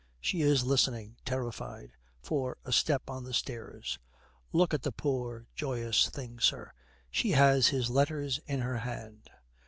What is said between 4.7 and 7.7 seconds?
at the poor, joyous thing, sir. She has